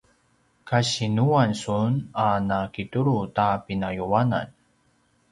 kasinuan 0.67 1.51
sun 1.63 1.91
a 2.27 2.29
na 2.49 2.59
kitulu 2.73 3.17
ta 3.35 3.47
pinayuanan? 3.65 4.47